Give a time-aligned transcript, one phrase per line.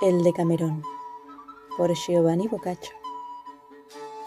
[0.00, 0.84] El de Camerón,
[1.76, 2.94] por Giovanni Boccaccio.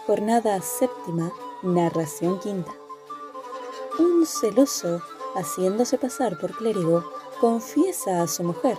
[0.06, 1.32] Jornada séptima,
[1.62, 2.70] narración quinta.
[3.98, 5.00] Un celoso,
[5.34, 8.76] haciéndose pasar por clérigo, confiesa a su mujer,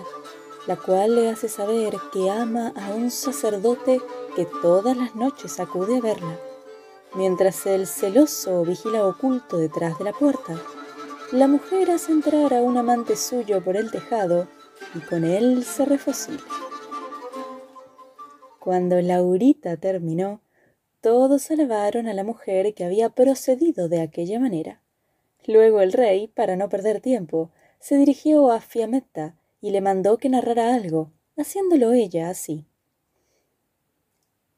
[0.68, 4.00] la cual le hace saber que ama a un sacerdote
[4.36, 6.40] que todas las noches acude a verla,
[7.16, 10.62] mientras el celoso vigila oculto detrás de la puerta.
[11.32, 14.48] La mujer hace entrar a un amante suyo por el tejado
[14.94, 16.44] y con él se refocila.
[18.64, 20.40] Cuando Laurita terminó,
[21.02, 24.82] todos alabaron a la mujer que había procedido de aquella manera.
[25.46, 27.50] Luego el rey, para no perder tiempo,
[27.82, 32.64] se dirigió a Fiametta y le mandó que narrara algo, haciéndolo ella así.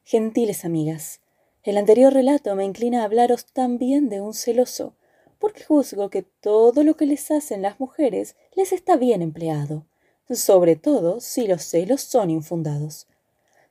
[0.04, 1.20] Gentiles amigas,
[1.64, 4.94] el anterior relato me inclina a hablaros también de un celoso,
[5.40, 9.84] porque juzgo que todo lo que les hacen las mujeres les está bien empleado,
[10.30, 13.08] sobre todo si los celos son infundados.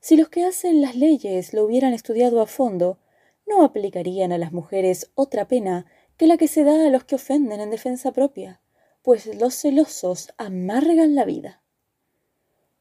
[0.05, 2.99] Si los que hacen las leyes lo hubieran estudiado a fondo,
[3.47, 7.15] no aplicarían a las mujeres otra pena que la que se da a los que
[7.15, 8.61] ofenden en defensa propia,
[9.01, 11.63] pues los celosos amargan la vida.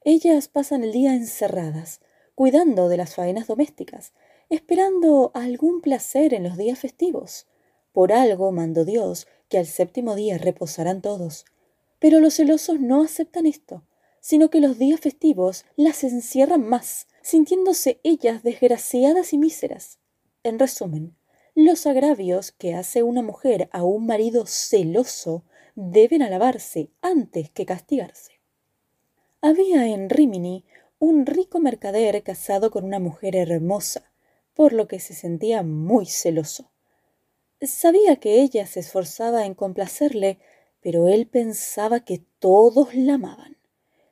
[0.03, 2.03] Ellas pasan el día encerradas,
[2.34, 4.12] cuidando de las faenas domésticas,
[4.50, 7.47] esperando algún placer en los días festivos.
[7.94, 11.47] Por algo mandó Dios que al séptimo día reposarán todos.
[12.00, 13.83] Pero los celosos no aceptan esto,
[14.20, 19.98] sino que los días festivos las encierran más, sintiéndose ellas desgraciadas y míseras.
[20.42, 21.17] En resumen,
[21.55, 25.42] los agravios que hace una mujer a un marido celoso
[25.75, 28.33] deben alabarse antes que castigarse.
[29.41, 30.66] Había en Rimini
[30.98, 34.12] un rico mercader casado con una mujer hermosa,
[34.53, 36.70] por lo que se sentía muy celoso.
[37.62, 40.38] Sabía que ella se esforzaba en complacerle,
[40.83, 43.56] pero él pensaba que todos la amaban.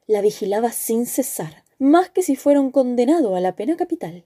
[0.07, 4.25] La vigilaba sin cesar, más que si fuera un condenado a la pena capital.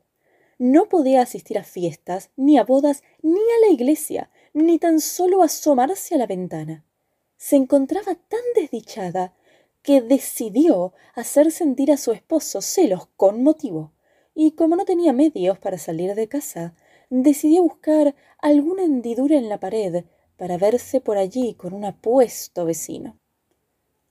[0.58, 5.42] No podía asistir a fiestas, ni a bodas, ni a la iglesia, ni tan solo
[5.42, 6.84] asomarse a la ventana.
[7.38, 9.34] Se encontraba tan desdichada
[9.80, 13.94] que decidió hacer sentir a su esposo celos con motivo,
[14.34, 16.74] y como no tenía medios para salir de casa,
[17.08, 20.04] decidió buscar alguna hendidura en la pared
[20.36, 23.18] para verse por allí con un apuesto vecino.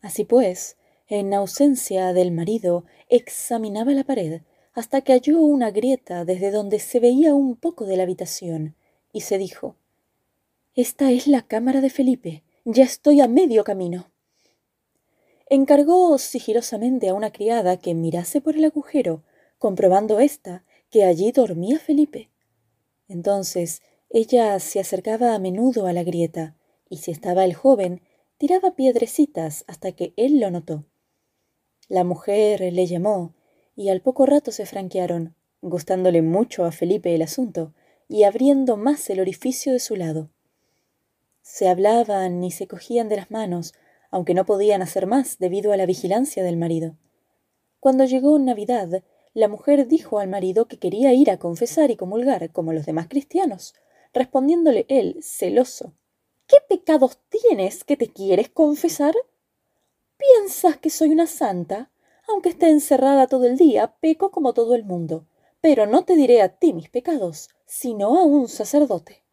[0.01, 0.77] Así pues,
[1.07, 4.41] en ausencia del marido, examinaba la pared
[4.73, 8.75] hasta que halló una grieta desde donde se veía un poco de la habitación,
[9.13, 9.77] y se dijo
[10.73, 12.44] Esta es la cámara de Felipe.
[12.65, 14.11] Ya estoy a medio camino.
[15.47, 19.23] Encargó sigilosamente a una criada que mirase por el agujero,
[19.59, 22.29] comprobando ésta que allí dormía Felipe.
[23.07, 26.55] Entonces ella se acercaba a menudo a la grieta,
[26.89, 28.01] y si estaba el joven,
[28.38, 30.83] tiraba piedrecitas hasta que él lo notó.
[31.88, 33.34] La mujer le llamó,
[33.75, 37.73] y al poco rato se franquearon, gustándole mucho a Felipe el asunto,
[38.07, 40.29] y abriendo más el orificio de su lado.
[41.41, 43.74] Se hablaban y se cogían de las manos,
[44.09, 46.97] aunque no podían hacer más debido a la vigilancia del marido.
[47.79, 49.03] Cuando llegó Navidad,
[49.34, 53.07] la mujer dijo al marido que quería ir a confesar y comulgar como los demás
[53.07, 53.75] cristianos,
[54.13, 55.94] respondiéndole él, celoso
[56.47, 59.16] ¿Qué pecados tienes que te quieres confesar?
[60.34, 61.91] ¿Piensas que soy una santa?
[62.28, 65.28] Aunque esté encerrada todo el día, peco como todo el mundo.
[65.62, 69.24] Pero no te diré a ti mis pecados, sino a un sacerdote.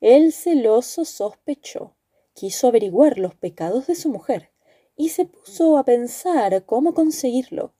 [0.00, 1.94] El celoso sospechó,
[2.32, 4.50] quiso averiguar los pecados de su mujer,
[4.96, 7.72] y se puso a pensar cómo conseguirlo.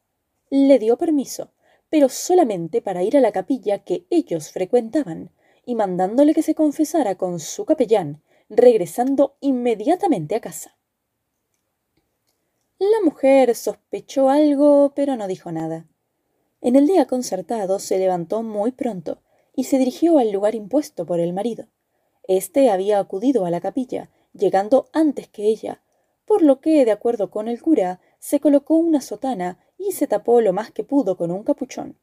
[0.50, 1.50] Le dio permiso,
[1.90, 5.30] pero solamente para ir a la capilla que ellos frecuentaban,
[5.66, 10.76] y mandándole que se confesara con su capellán, regresando inmediatamente a casa.
[12.78, 15.86] La mujer sospechó algo, pero no dijo nada.
[16.60, 19.18] En el día concertado se levantó muy pronto
[19.54, 21.68] y se dirigió al lugar impuesto por el marido.
[22.26, 25.82] Este había acudido a la capilla, llegando antes que ella,
[26.24, 30.40] por lo que, de acuerdo con el cura, se colocó una sotana y se tapó
[30.40, 31.96] lo más que pudo con un capuchón.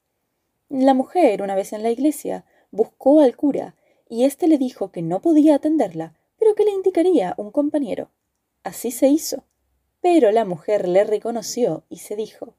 [0.70, 3.76] La mujer, una vez en la iglesia, buscó al cura,
[4.08, 8.10] y éste le dijo que no podía atenderla, pero que le indicaría un compañero.
[8.64, 9.44] Así se hizo.
[10.02, 12.56] Pero la mujer le reconoció y se dijo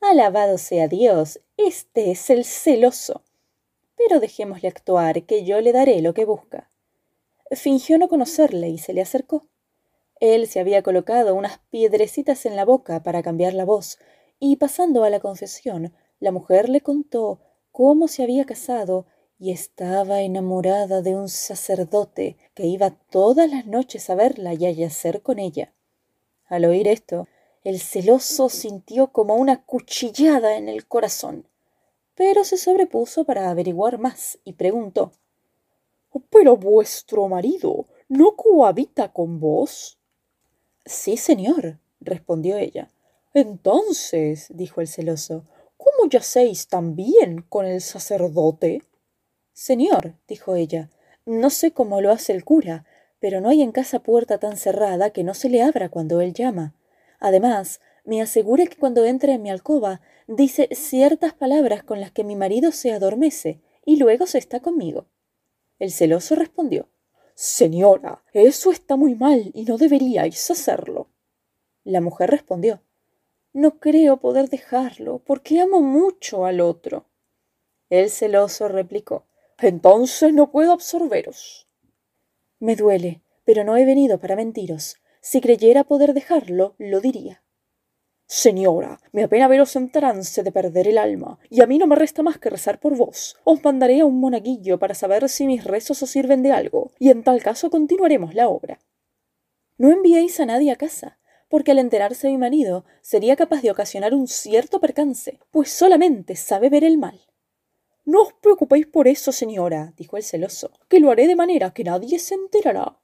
[0.00, 3.22] Alabado sea Dios, este es el celoso.
[3.96, 6.70] Pero dejémosle actuar, que yo le daré lo que busca.
[7.50, 9.46] Fingió no conocerle y se le acercó.
[10.20, 13.98] Él se había colocado unas piedrecitas en la boca para cambiar la voz,
[14.38, 17.40] y pasando a la confesión, la mujer le contó
[17.72, 19.06] cómo se había casado
[19.38, 24.70] y estaba enamorada de un sacerdote que iba todas las noches a verla y a
[24.70, 25.72] yacer con ella.
[26.48, 27.26] Al oír esto,
[27.64, 31.48] El celoso sintió como una cuchillada en el corazón,
[32.14, 35.10] pero se sobrepuso para averiguar más y preguntó
[36.30, 39.98] Pero vuestro marido no cohabita con vos.
[40.84, 42.88] Sí, señor, respondió ella.
[43.34, 45.44] Entonces, dijo el celoso,
[45.76, 48.82] ¿cómo yacéis tan bien con el sacerdote?
[49.52, 50.90] Señor, dijo ella,
[51.26, 52.86] no sé cómo lo hace el cura,
[53.26, 56.32] pero no hay en casa puerta tan cerrada que no se le abra cuando él
[56.32, 56.76] llama.
[57.18, 62.22] Además, me asegura que cuando entra en mi alcoba dice ciertas palabras con las que
[62.22, 65.06] mi marido se adormece y luego se está conmigo.
[65.80, 66.88] El celoso respondió
[67.34, 71.08] Señora, eso está muy mal y no deberíais hacerlo.
[71.82, 72.80] La mujer respondió
[73.52, 77.06] No creo poder dejarlo, porque amo mucho al otro.
[77.90, 79.24] El celoso replicó
[79.58, 81.65] Entonces no puedo absorberos.
[82.58, 84.96] Me duele, pero no he venido para mentiros.
[85.20, 87.42] Si creyera poder dejarlo, lo diría.
[88.28, 91.94] Señora, me apena veros en trance de perder el alma, y a mí no me
[91.94, 93.36] resta más que rezar por vos.
[93.44, 97.10] Os mandaré a un monaguillo para saber si mis rezos os sirven de algo, y
[97.10, 98.80] en tal caso continuaremos la obra.
[99.78, 101.18] No enviéis a nadie a casa,
[101.48, 106.68] porque al enterarse mi marido sería capaz de ocasionar un cierto percance, pues solamente sabe
[106.68, 107.25] ver el mal.
[108.06, 111.82] No os preocupéis por eso, señora, dijo el celoso, que lo haré de manera que
[111.82, 113.00] nadie se enterará.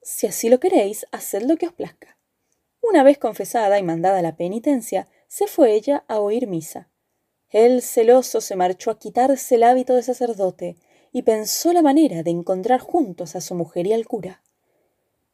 [0.00, 2.16] Si así lo queréis, haced lo que os plazca.
[2.80, 6.90] Una vez confesada y mandada la penitencia, se fue ella a oír misa.
[7.50, 10.76] El celoso se marchó a quitarse el hábito de sacerdote
[11.10, 14.42] y pensó la manera de encontrar juntos a su mujer y al cura.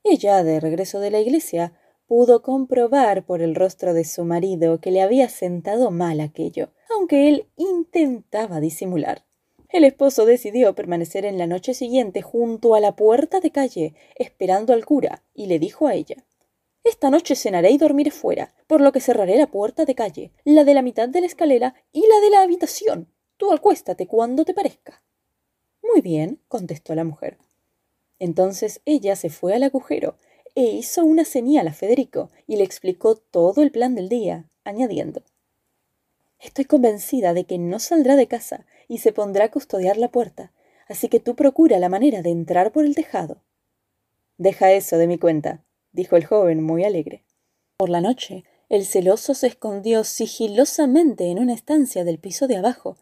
[0.05, 1.75] Ella, de regreso de la iglesia,
[2.10, 7.28] pudo comprobar por el rostro de su marido que le había sentado mal aquello, aunque
[7.28, 9.24] él intentaba disimular.
[9.68, 14.72] El esposo decidió permanecer en la noche siguiente junto a la puerta de calle, esperando
[14.72, 16.16] al cura, y le dijo a ella
[16.82, 20.64] Esta noche cenaré y dormiré fuera, por lo que cerraré la puerta de calle, la
[20.64, 23.06] de la mitad de la escalera y la de la habitación.
[23.36, 25.00] Tú acuéstate cuando te parezca.
[25.80, 27.38] Muy bien, contestó la mujer.
[28.18, 30.16] Entonces ella se fue al agujero
[30.60, 35.22] e hizo una señal a Federico y le explicó todo el plan del día, añadiendo
[36.38, 40.52] Estoy convencida de que no saldrá de casa y se pondrá a custodiar la puerta,
[40.86, 43.42] así que tú procura la manera de entrar por el tejado.
[44.36, 47.24] Deja eso de mi cuenta, dijo el joven muy alegre.
[47.78, 52.98] Por la noche, el celoso se escondió sigilosamente en una estancia del piso de abajo,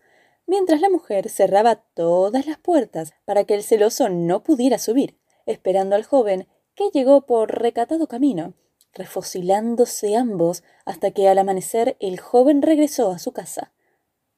[0.46, 5.96] mientras la mujer cerraba todas las puertas para que el celoso no pudiera subir, esperando
[5.96, 6.46] al joven
[6.78, 8.54] que llegó por recatado camino
[8.94, 13.72] refocilándose ambos hasta que al amanecer el joven regresó a su casa.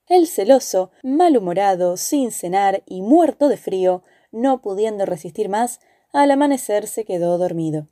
[0.06, 4.02] El celoso, malhumorado, sin cenar y muerto de frío,
[4.32, 5.80] no pudiendo resistir más,
[6.12, 7.88] al amanecer se quedó dormido.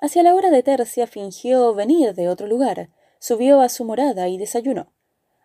[0.00, 4.38] Hacia la hora de tercia fingió venir de otro lugar, subió a su morada y
[4.38, 4.92] desayunó.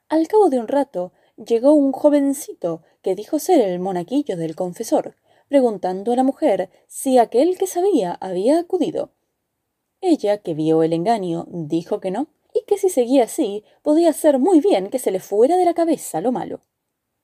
[0.07, 5.15] Al cabo de un rato llegó un jovencito que dijo ser el monaquillo del confesor,
[5.51, 9.11] preguntando a la mujer si aquel que sabía había acudido.
[9.99, 14.39] Ella, que vio el engaño, dijo que no, y que si seguía así, podía ser
[14.39, 16.61] muy bien que se le fuera de la cabeza lo malo.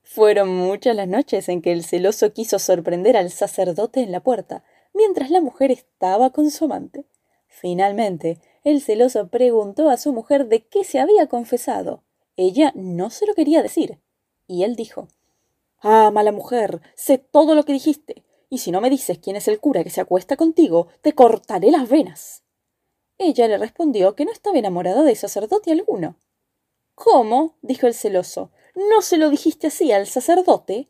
[0.01, 4.65] Fueron muchas las noches en que el celoso quiso sorprender al sacerdote en la puerta,
[4.93, 7.05] mientras la mujer estaba con su amante.
[7.47, 12.03] Finalmente, el celoso preguntó a su mujer de qué se había confesado.
[12.35, 14.01] Ella no se lo quería decir.
[14.47, 15.07] Y él dijo
[15.89, 19.47] Ah, mala mujer, sé todo lo que dijiste, y si no me dices quién es
[19.47, 22.43] el cura que se acuesta contigo, te cortaré las venas.
[23.17, 26.17] Ella le respondió que no estaba enamorada de sacerdote alguno.
[26.93, 27.55] ¿Cómo?
[27.61, 28.51] dijo el celoso.
[28.75, 30.89] ¿No se lo dijiste así al sacerdote?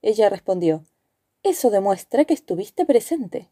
[0.00, 0.86] Ella respondió
[1.42, 3.50] Eso demuestra que estuviste presente.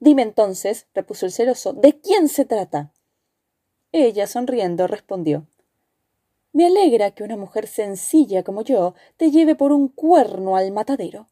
[0.00, 2.94] Dime entonces, repuso el celoso, ¿de quién se trata?
[3.92, 5.46] Ella, sonriendo, respondió
[6.58, 11.28] Me alegra que una mujer sencilla como yo te lleve por un cuerno al matadero.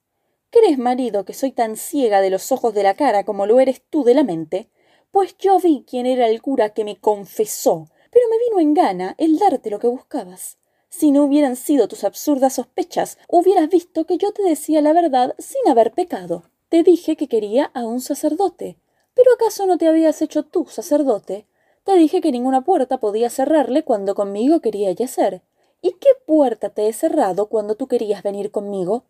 [0.50, 3.82] ¿Crees, marido, que soy tan ciega de los ojos de la cara como lo eres
[3.90, 4.70] tú de la mente?
[5.10, 9.16] pues yo vi quién era el cura que me confesó, pero me vino en gana
[9.18, 10.58] el darte lo que buscabas.
[10.90, 15.34] Si no hubieran sido tus absurdas sospechas, hubieras visto que yo te decía la verdad
[15.40, 16.44] sin haber pecado.
[16.68, 18.76] Te dije que quería a un sacerdote.
[19.12, 21.48] ¿Pero acaso no te habías hecho tú sacerdote?
[21.86, 25.42] Te dije que ninguna puerta podía cerrarle cuando conmigo quería yacer.
[25.80, 29.04] ¿Y qué puerta te he cerrado cuando tú querías venir conmigo?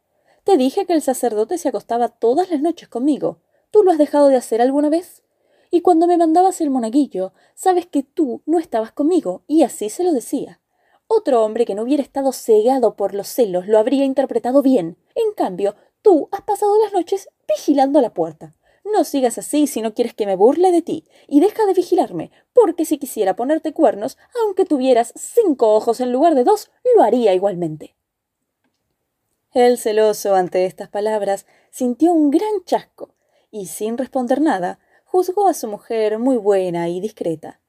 [0.45, 3.39] Te dije que el sacerdote se acostaba todas las noches conmigo.
[3.71, 5.23] ¿Tú lo has dejado de hacer alguna vez?
[5.71, 10.05] Y cuando me mandabas el monaguillo, sabes que tú no estabas conmigo, y así se
[10.05, 10.61] lo decía.
[11.07, 14.99] Otro hombre que no hubiera estado cegado por los celos lo habría interpretado bien.
[15.15, 18.55] En cambio, tú has pasado las noches vigilando la puerta.
[18.93, 22.31] No sigas así si no quieres que me burle de ti, y deja de vigilarme,
[22.53, 27.35] porque si quisiera ponerte cuernos, aunque tuvieras cinco ojos en lugar de dos, lo haría
[27.35, 27.97] igualmente.
[29.53, 33.15] El celoso, ante estas palabras, sintió un gran chasco,
[33.51, 37.61] y sin responder nada, juzgó a su mujer muy buena y discreta.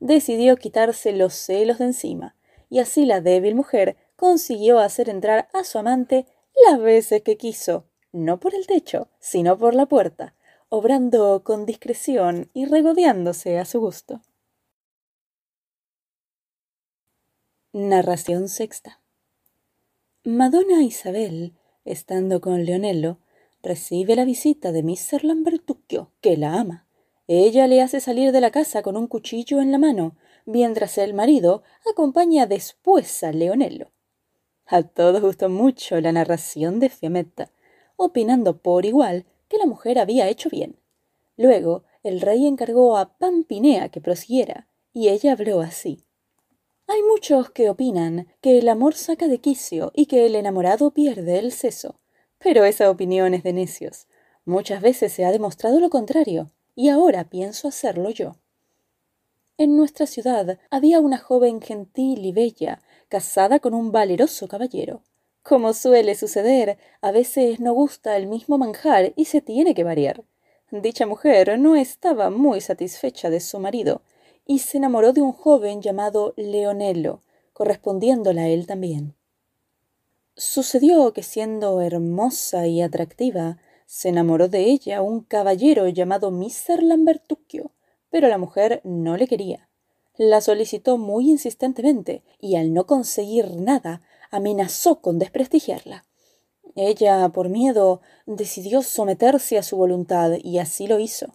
[0.00, 2.36] Decidió quitarse los celos de encima,
[2.68, 6.26] y así la débil mujer consiguió hacer entrar a su amante
[6.68, 10.34] las veces que quiso, no por el techo, sino por la puerta,
[10.68, 14.20] obrando con discreción y regodeándose a su gusto.
[17.72, 19.00] Narración sexta.
[20.24, 21.52] Madonna Isabel,
[21.84, 23.18] estando con Leonello,
[23.62, 25.24] recibe la visita de Mr.
[25.24, 26.86] Lambertuccio, que la ama.
[27.28, 31.14] Ella le hace salir de la casa con un cuchillo en la mano, mientras el
[31.14, 33.90] marido acompaña después a Leonello.
[34.66, 37.50] A todos gustó mucho la narración de Fiametta,
[37.96, 40.78] opinando por igual que la mujer había hecho bien.
[41.36, 46.04] Luego el rey encargó a Pampinea que prosiguiera, y ella habló así.
[46.86, 51.38] Hay muchos que opinan que el amor saca de quicio y que el enamorado pierde
[51.38, 51.96] el seso,
[52.38, 54.06] pero esa opinión es de necios.
[54.44, 58.36] Muchas veces se ha demostrado lo contrario, y ahora pienso hacerlo yo.
[59.58, 65.02] En nuestra ciudad había una joven gentil y bella, casada con un valeroso caballero.
[65.48, 70.24] Como suele suceder, a veces no gusta el mismo manjar y se tiene que variar.
[70.72, 74.02] Dicha mujer no estaba muy satisfecha de su marido,
[74.44, 77.20] y se enamoró de un joven llamado Leonello,
[77.52, 79.14] correspondiéndola a él también.
[80.36, 86.82] Sucedió que siendo hermosa y atractiva, se enamoró de ella un caballero llamado Mr.
[86.82, 87.70] Lambertuccio,
[88.10, 89.68] pero la mujer no le quería.
[90.16, 96.04] La solicitó muy insistentemente, y al no conseguir nada, amenazó con desprestigiarla.
[96.74, 101.34] Ella, por miedo, decidió someterse a su voluntad y así lo hizo.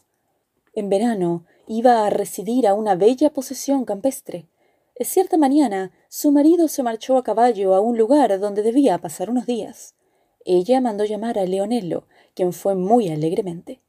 [0.74, 4.48] En verano iba a residir a una bella posesión campestre.
[5.00, 9.46] Cierta mañana su marido se marchó a caballo a un lugar donde debía pasar unos
[9.48, 9.96] días.
[10.46, 12.06] Ella mandó llamar a Leonello,
[12.36, 13.82] quien fue muy alegremente.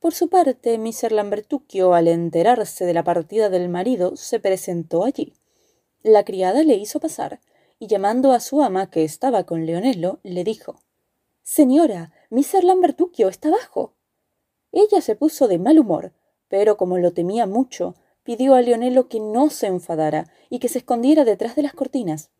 [0.00, 1.12] Por su parte, Mr.
[1.12, 5.34] Lambertuccio, al enterarse de la partida del marido, se presentó allí.
[6.02, 7.40] La criada le hizo pasar,
[7.80, 10.76] y llamando a su ama, que estaba con Leonello, le dijo
[11.42, 12.62] Señora, Mr.
[12.62, 13.94] Lambertuccio está abajo.
[14.70, 16.12] Ella se puso de mal humor,
[16.48, 20.78] pero como lo temía mucho, pidió a Leonello que no se enfadara y que se
[20.78, 22.30] escondiera detrás de las cortinas.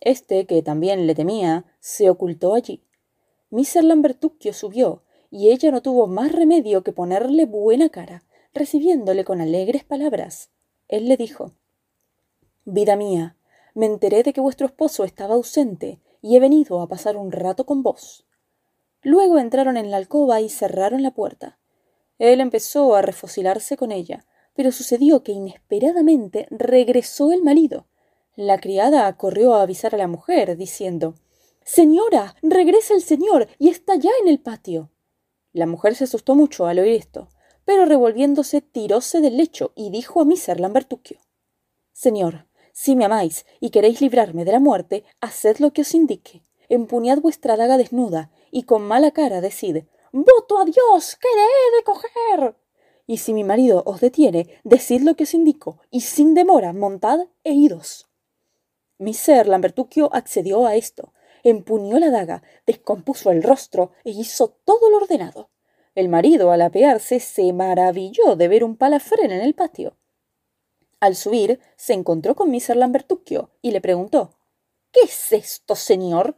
[0.00, 2.84] Este, que también le temía, se ocultó allí.
[3.50, 3.82] Mr.
[3.82, 9.84] Lambertuccio subió, y ella no tuvo más remedio que ponerle buena cara, recibiéndole con alegres
[9.84, 10.50] palabras.
[10.88, 11.52] Él le dijo
[12.66, 13.36] Vida mía,
[13.74, 17.66] me enteré de que vuestro esposo estaba ausente y he venido a pasar un rato
[17.66, 18.26] con vos.
[19.02, 21.58] Luego entraron en la alcoba y cerraron la puerta.
[22.18, 24.24] Él empezó a refocilarse con ella,
[24.54, 27.86] pero sucedió que inesperadamente regresó el marido.
[28.36, 31.14] La criada corrió a avisar a la mujer, diciendo
[31.64, 34.90] Señora, regresa el señor y está ya en el patio.
[35.52, 37.28] La mujer se asustó mucho al oír esto,
[37.64, 41.18] pero revolviéndose tiróse del lecho y dijo a Miser Lambertuccio
[41.92, 46.42] Señor, si me amáis y queréis librarme de la muerte, haced lo que os indique.
[46.68, 51.76] Empuñad vuestra daga desnuda y con mala cara decid Voto a Dios que le he
[51.76, 52.56] de coger.
[53.06, 57.20] Y si mi marido os detiene, decid lo que os indico, y sin demora montad
[57.44, 58.08] e idos.
[58.98, 61.12] Mi ser Lambertuccio accedió a esto,
[61.42, 65.50] empuñó la daga, descompuso el rostro e hizo todo lo ordenado.
[65.94, 69.96] El marido, al apearse, se maravilló de ver un palafrén en el patio.
[71.02, 72.76] Al subir, se encontró con Mr.
[72.76, 74.36] Lambertuccio y le preguntó
[74.92, 76.36] ¿Qué es esto, señor?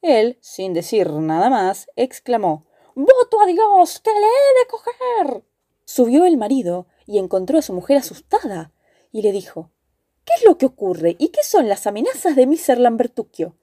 [0.00, 5.44] Él, sin decir nada más, exclamó Voto a Dios que le he de coger.
[5.84, 8.70] Subió el marido y encontró a su mujer asustada
[9.10, 9.72] y le dijo
[10.24, 12.78] ¿Qué es lo que ocurre y qué son las amenazas de Mr.
[12.78, 13.56] Lambertuccio?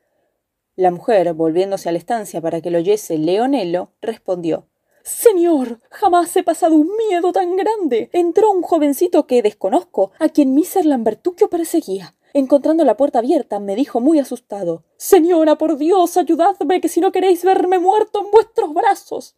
[0.75, 4.67] La mujer, volviéndose a la estancia para que lo oyese Leonello, respondió
[5.03, 8.10] Señor, jamás he pasado un miedo tan grande.
[8.13, 10.86] Entró un jovencito que desconozco, a quien Mr.
[10.86, 12.15] Lambertuccio perseguía.
[12.33, 17.12] Encontrando la puerta abierta, me dijo muy asustado Señora, por Dios, ayudadme, que si no
[17.12, 19.36] queréis verme muerto en vuestros brazos.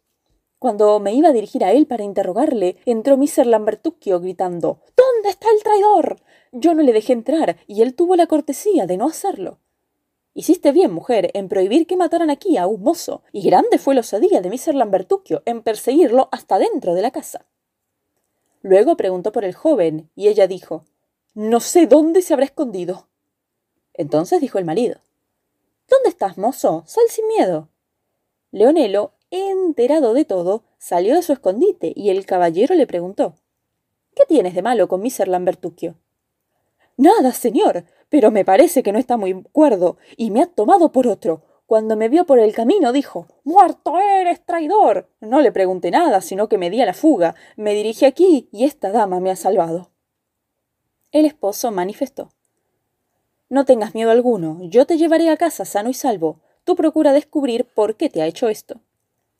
[0.60, 3.46] Cuando me iba a dirigir a él para interrogarle, entró Mr.
[3.46, 6.20] Lambertuccio gritando ¿Dónde está el traidor?
[6.52, 9.58] Yo no le dejé entrar, y él tuvo la cortesía de no hacerlo.
[10.38, 14.02] Hiciste bien, mujer, en prohibir que mataran aquí a un mozo, y grande fue la
[14.02, 14.74] osadía de Mr.
[14.74, 17.46] Lambertuccio en perseguirlo hasta dentro de la casa.
[18.60, 20.84] Luego preguntó por el joven, y ella dijo
[21.32, 23.08] No sé dónde se habrá escondido.
[23.94, 25.00] Entonces dijo el marido
[25.88, 26.84] ¿Dónde estás, mozo?
[26.86, 27.70] Sal sin miedo.
[28.50, 33.36] Leonelo enterado de todo, salió de su escondite y el caballero le preguntó
[34.14, 35.28] ¿Qué tienes de malo con Mr.
[35.28, 35.94] Lambertuccio?
[36.96, 41.06] Nada, señor, pero me parece que no está muy cuerdo y me ha tomado por
[41.06, 41.42] otro.
[41.66, 45.10] Cuando me vio por el camino dijo Muerto eres, traidor.
[45.20, 47.34] No le pregunté nada, sino que me di a la fuga.
[47.56, 49.90] Me dirigí aquí y esta dama me ha salvado.
[51.12, 52.30] El esposo manifestó
[53.48, 56.40] No tengas miedo alguno, yo te llevaré a casa sano y salvo.
[56.64, 58.80] Tú procura descubrir por qué te ha hecho esto.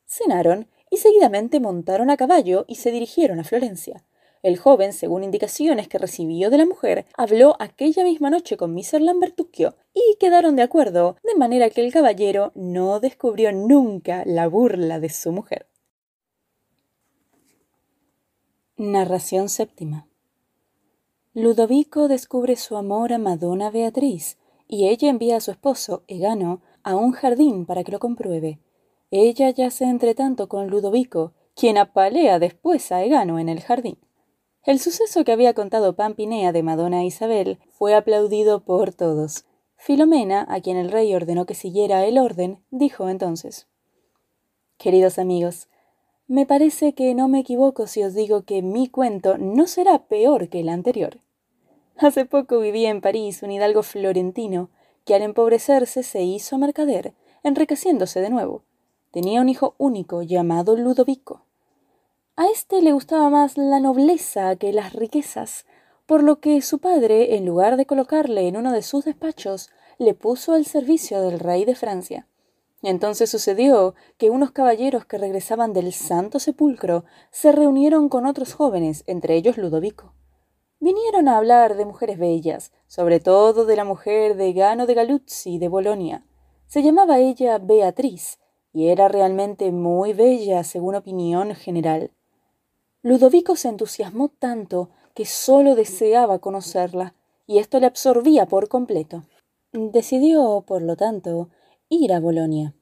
[0.05, 4.03] Cenaron y seguidamente montaron a caballo y se dirigieron a Florencia.
[4.43, 9.01] El joven, según indicaciones que recibió de la mujer, habló aquella misma noche con Mr.
[9.01, 14.99] Lambertuccio y quedaron de acuerdo, de manera que el caballero no descubrió nunca la burla
[14.99, 15.67] de su mujer.
[18.77, 20.07] Narración séptima.
[21.33, 26.95] Ludovico descubre su amor a Madonna Beatriz y ella envía a su esposo, Egano, a
[26.95, 28.59] un jardín para que lo compruebe.
[29.11, 33.97] Ella yace entretanto con Ludovico, quien apalea después a Egano en el jardín.
[34.67, 39.45] El suceso que había contado Pampinea de Madonna Isabel fue aplaudido por todos.
[39.77, 43.65] Filomena, a quien el rey ordenó que siguiera el orden, dijo entonces
[44.77, 45.69] Queridos amigos,
[46.27, 50.49] me parece que no me equivoco si os digo que mi cuento no será peor
[50.49, 51.19] que el anterior.
[51.95, 54.69] Hace poco vivía en París un hidalgo florentino
[55.05, 58.63] que al empobrecerse se hizo mercader, enriqueciéndose de nuevo.
[59.11, 61.46] Tenía un hijo único llamado Ludovico.
[62.39, 65.65] A éste le gustaba más la nobleza que las riquezas,
[66.05, 70.13] por lo que su padre, en lugar de colocarle en uno de sus despachos, le
[70.13, 72.27] puso al servicio del rey de Francia.
[72.83, 79.03] Entonces sucedió que unos caballeros que regresaban del Santo Sepulcro se reunieron con otros jóvenes,
[79.07, 80.13] entre ellos Ludovico.
[80.79, 85.57] Vinieron a hablar de mujeres bellas, sobre todo de la mujer de Gano de Galuzzi
[85.57, 86.23] de Bolonia.
[86.67, 88.37] Se llamaba ella Beatriz,
[88.71, 92.11] y era realmente muy bella, según opinión general.
[93.07, 97.13] Ludovico se entusiasmó tanto que sólo deseaba conocerla,
[97.45, 99.23] y esto le absorbía por completo.
[99.71, 101.47] Decidió, por lo tanto,
[101.87, 102.75] ir a Bolonia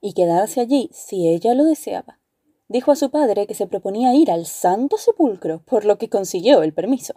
[0.00, 2.20] y quedarse allí si ella lo deseaba.
[2.68, 6.62] Dijo a su padre que se proponía ir al Santo Sepulcro, por lo que consiguió
[6.62, 7.14] el permiso.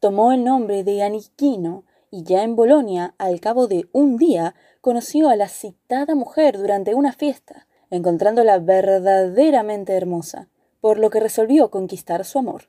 [0.00, 5.28] Tomó el nombre de Aniquino y ya en Bolonia, al cabo de un día, conoció
[5.28, 10.48] a la citada mujer durante una fiesta, encontrándola verdaderamente hermosa
[10.80, 12.68] por lo que resolvió conquistar su amor.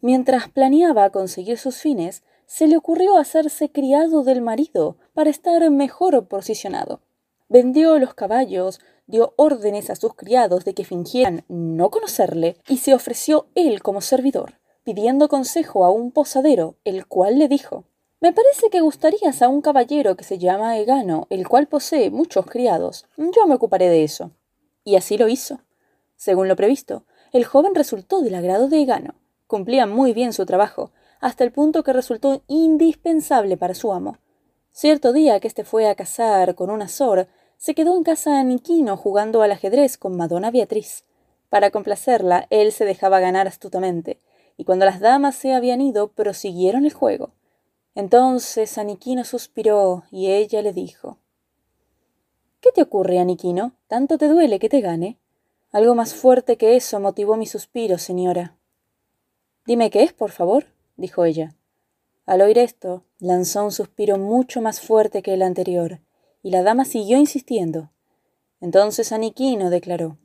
[0.00, 6.26] Mientras planeaba conseguir sus fines, se le ocurrió hacerse criado del marido para estar mejor
[6.26, 7.00] posicionado.
[7.48, 12.94] Vendió los caballos, dio órdenes a sus criados de que fingieran no conocerle y se
[12.94, 17.84] ofreció él como servidor, pidiendo consejo a un posadero, el cual le dijo
[18.20, 22.46] Me parece que gustarías a un caballero que se llama Egano, el cual posee muchos
[22.46, 23.06] criados.
[23.16, 24.30] Yo me ocuparé de eso.
[24.84, 25.60] Y así lo hizo.
[26.16, 29.14] Según lo previsto, el joven resultó del agrado de Egano.
[29.46, 34.18] Cumplía muy bien su trabajo, hasta el punto que resultó indispensable para su amo.
[34.72, 38.44] Cierto día que éste fue a cazar con un azor, se quedó en casa de
[38.44, 41.04] Niquino jugando al ajedrez con Madonna Beatriz.
[41.48, 44.20] Para complacerla, él se dejaba ganar astutamente,
[44.56, 47.32] y cuando las damas se habían ido, prosiguieron el juego.
[47.94, 51.18] Entonces Aniquino suspiró y ella le dijo
[52.60, 53.72] ¿Qué te ocurre, Aniquino?
[53.88, 55.19] ¿Tanto te duele que te gane?
[55.72, 58.56] Algo más fuerte que eso motivó mi suspiro, señora.
[59.66, 61.54] Dime qué es, por favor, dijo ella.
[62.26, 66.00] Al oír esto, lanzó un suspiro mucho más fuerte que el anterior,
[66.42, 67.90] y la dama siguió insistiendo.
[68.60, 70.18] Entonces Aniquino declaró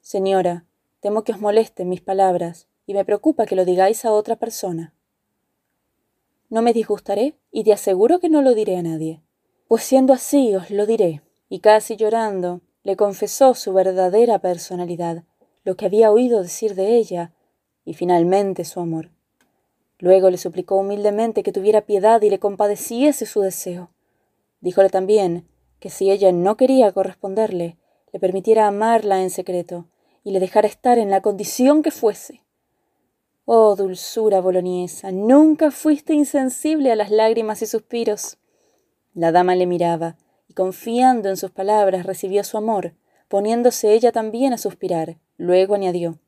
[0.00, 0.64] Señora,
[1.00, 4.94] temo que os molesten mis palabras, y me preocupa que lo digáis a otra persona.
[6.50, 9.22] No me disgustaré, y te aseguro que no lo diré a nadie.
[9.66, 11.22] Pues siendo así, os lo diré.
[11.50, 15.22] Y casi llorando, le confesó su verdadera personalidad,
[15.62, 17.34] lo que había oído decir de ella,
[17.84, 19.10] y finalmente su amor.
[19.98, 23.90] Luego le suplicó humildemente que tuviera piedad y le compadeciese su deseo.
[24.62, 25.46] Díjole también
[25.80, 27.76] que si ella no quería corresponderle,
[28.10, 29.84] le permitiera amarla en secreto
[30.24, 32.40] y le dejara estar en la condición que fuese.
[33.44, 38.38] Oh dulzura boloniesa, nunca fuiste insensible a las lágrimas y suspiros.
[39.12, 40.16] La dama le miraba,
[40.54, 42.94] confiando en sus palabras, recibió su amor,
[43.28, 45.18] poniéndose ella también a suspirar.
[45.36, 46.18] Luego añadió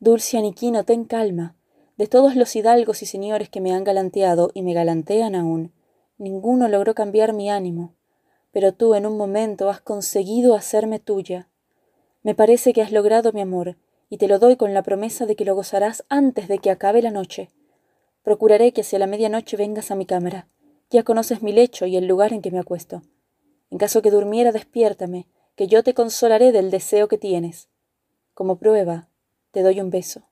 [0.00, 1.56] Dulce Aniquino, ten calma.
[1.96, 5.72] De todos los hidalgos y señores que me han galanteado y me galantean aún,
[6.18, 7.94] ninguno logró cambiar mi ánimo.
[8.52, 11.48] Pero tú en un momento has conseguido hacerme tuya.
[12.22, 13.76] Me parece que has logrado mi amor,
[14.08, 17.02] y te lo doy con la promesa de que lo gozarás antes de que acabe
[17.02, 17.50] la noche.
[18.22, 20.46] Procuraré que hacia la medianoche vengas a mi cámara.
[20.90, 23.02] Ya conoces mi lecho y el lugar en que me acuesto.
[23.70, 27.68] En caso que durmiera, despiértame, que yo te consolaré del deseo que tienes.
[28.32, 29.08] Como prueba,
[29.50, 30.22] te doy un beso.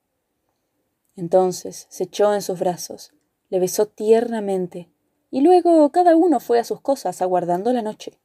[1.17, 3.13] Entonces se echó en sus brazos,
[3.51, 4.89] le besó tiernamente,
[5.31, 8.19] y luego cada uno fue a sus cosas aguardando la noche.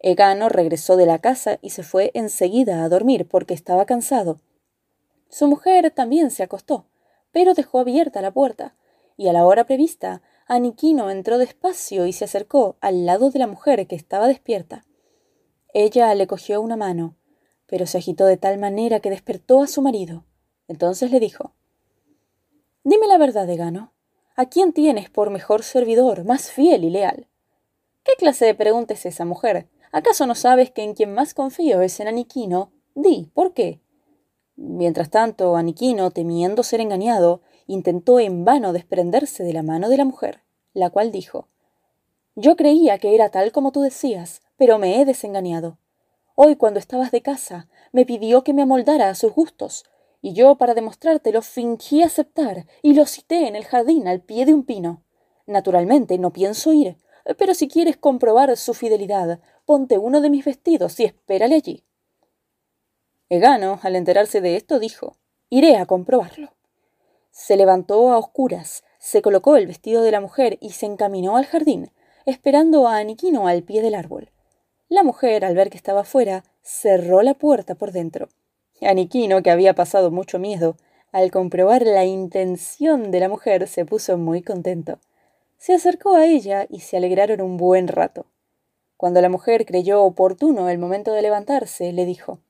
[0.00, 4.40] Egano regresó de la casa y se fue enseguida a dormir porque estaba cansado.
[5.28, 6.86] Su mujer también se acostó,
[7.32, 8.74] pero dejó abierta la puerta,
[9.16, 13.46] y a la hora prevista, Aniquino entró despacio y se acercó al lado de la
[13.46, 14.84] mujer que estaba despierta.
[15.72, 17.14] Ella le cogió una mano,
[17.66, 20.24] pero se agitó de tal manera que despertó a su marido.
[20.66, 21.54] Entonces le dijo
[22.82, 23.92] Dime la verdad, Egano.
[24.34, 27.28] ¿A quién tienes por mejor servidor, más fiel y leal?
[28.02, 29.68] ¿Qué clase de pregunta es esa, mujer?
[29.92, 32.72] ¿Acaso no sabes que en quien más confío es en Aniquino?
[32.96, 33.80] Di, ¿por qué?
[34.56, 40.04] Mientras tanto, Aniquino, temiendo ser engañado, intentó en vano desprenderse de la mano de la
[40.04, 40.42] mujer,
[40.74, 41.46] la cual dijo
[42.34, 45.78] Yo creía que era tal como tú decías, pero me he desengañado.
[46.34, 49.84] Hoy, cuando estabas de casa, me pidió que me amoldara a sus gustos,
[50.20, 54.54] y yo, para demostrártelo, fingí aceptar y lo cité en el jardín al pie de
[54.54, 55.04] un pino.
[55.46, 56.96] Naturalmente no pienso ir,
[57.38, 61.84] pero si quieres comprobar su fidelidad, ponte uno de mis vestidos y espérale allí.
[63.28, 65.16] Egano, al enterarse de esto, dijo
[65.48, 66.52] Iré a comprobarlo.
[67.40, 71.46] Se levantó a oscuras, se colocó el vestido de la mujer y se encaminó al
[71.46, 71.90] jardín,
[72.26, 74.30] esperando a Aniquino al pie del árbol.
[74.88, 78.28] La mujer, al ver que estaba fuera, cerró la puerta por dentro.
[78.82, 80.76] Aniquino, que había pasado mucho miedo,
[81.12, 84.98] al comprobar la intención de la mujer, se puso muy contento
[85.60, 88.24] se acercó a ella y se alegraron un buen rato.
[88.96, 92.40] Cuando la mujer creyó oportuno el momento de levantarse, le dijo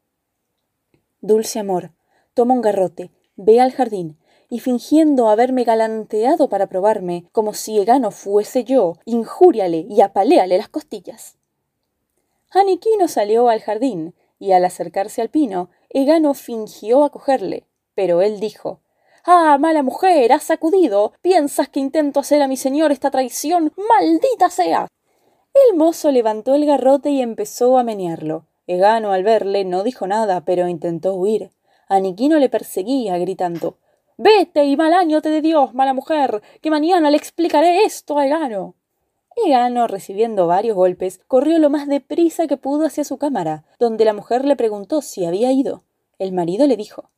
[1.20, 1.90] Dulce amor,
[2.34, 4.16] toma un garrote, ve al jardín,
[4.50, 10.68] y fingiendo haberme galanteado para probarme, como si Egano fuese yo, injúriale y apaléale las
[10.68, 11.36] costillas.
[12.50, 18.80] Aniquino salió al jardín, y al acercarse al pino, Egano fingió acogerle, pero él dijo
[19.24, 21.12] Ah, mala mujer, has sacudido.
[21.20, 23.72] ¿Piensas que intento hacer a mi señor esta traición?
[23.76, 24.88] ¡Maldita sea!
[25.52, 28.46] El mozo levantó el garrote y empezó a menearlo.
[28.66, 31.50] Egano, al verle, no dijo nada, pero intentó huir.
[31.86, 33.76] Aniquino le perseguía, gritando
[34.22, 38.26] Vete y mal año te de Dios, mala mujer, que mañana le explicaré esto a
[38.26, 38.74] Egano.
[39.46, 44.12] Egano, recibiendo varios golpes, corrió lo más deprisa que pudo hacia su cámara, donde la
[44.12, 45.84] mujer le preguntó si había ido.
[46.18, 47.08] El marido le dijo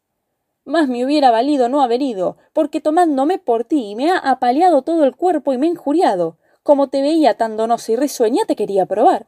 [0.65, 5.03] más me hubiera valido no haber ido, porque tomándome por ti me ha apaleado todo
[5.03, 6.39] el cuerpo y me ha injuriado.
[6.63, 9.27] Como te veía tan donosa y risueña te quería probar.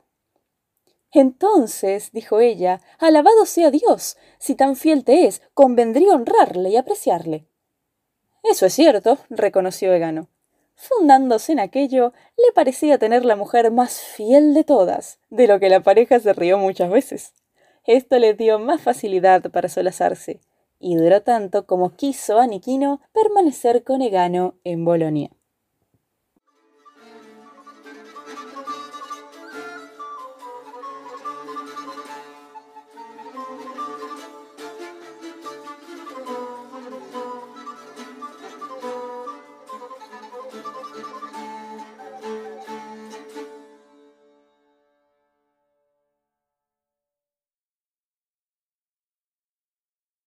[1.11, 7.49] Entonces, dijo ella, alabado sea Dios, si tan fiel te es, convendría honrarle y apreciarle.
[8.45, 10.29] Eso es cierto, reconoció Egano.
[10.77, 15.71] Fundándose en aquello, le parecía tener la mujer más fiel de todas, de lo que
[15.71, 17.33] la pareja se rió muchas veces.
[17.87, 20.41] Esto le dio más facilidad para solazarse
[20.79, 25.31] y duró tanto como quiso Aniquino permanecer con Egano en Bolonia.